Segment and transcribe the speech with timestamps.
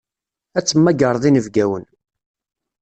[0.57, 1.85] Ad temmagreḍ inebgawen.